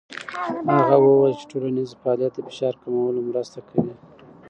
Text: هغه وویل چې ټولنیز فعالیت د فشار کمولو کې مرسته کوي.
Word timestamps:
هغه 0.77 0.95
وویل 1.01 1.35
چې 1.39 1.45
ټولنیز 1.51 1.89
فعالیت 2.01 2.31
د 2.35 2.39
فشار 2.47 2.73
کمولو 2.81 3.19
کې 3.23 3.27
مرسته 3.29 3.59
کوي. 3.69 3.93